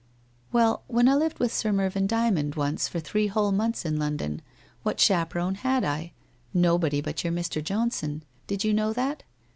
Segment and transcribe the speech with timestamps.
[0.51, 4.41] 'Well, when I lived with Sir Mervyn Dymond, once, for three whole months in London,
[4.81, 6.13] what chaperon had I?
[6.55, 7.63] Nobody but your Mr.
[7.63, 8.23] Johnson.
[8.47, 9.21] Did you know that?